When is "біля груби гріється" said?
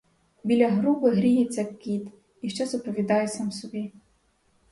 0.43-1.65